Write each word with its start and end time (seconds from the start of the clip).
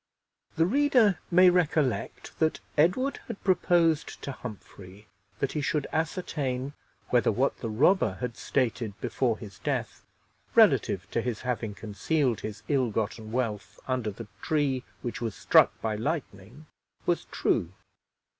The 0.55 0.65
reader 0.65 1.19
may 1.29 1.51
recollect 1.51 2.39
that 2.39 2.59
Edward 2.75 3.19
had 3.27 3.43
proposed 3.43 4.19
to 4.23 4.31
Humphrey 4.31 5.05
that 5.37 5.51
he 5.51 5.61
should 5.61 5.85
ascertain 5.93 6.73
whether 7.11 7.31
what 7.31 7.59
the 7.59 7.69
robber 7.69 8.15
had 8.19 8.35
stated 8.35 8.99
before 8.99 9.37
his 9.37 9.59
death 9.59 10.03
relative 10.55 11.07
to 11.11 11.21
his 11.21 11.41
having 11.41 11.75
concealed 11.75 12.39
his 12.39 12.63
ill 12.67 12.89
gotten 12.89 13.31
wealth 13.31 13.79
under 13.87 14.09
the 14.09 14.25
tree 14.41 14.83
which 15.03 15.21
was 15.21 15.35
struck 15.35 15.79
by 15.81 15.95
lightning 15.95 16.65
was 17.05 17.25
true. 17.25 17.71